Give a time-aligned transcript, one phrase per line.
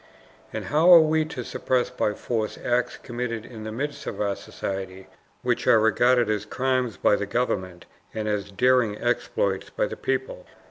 [0.51, 4.35] And how are we to suppress by force acts committed in the midst of our
[4.35, 5.05] society
[5.43, 10.47] which are regarded as crimes by the government and as daring exploits by the people?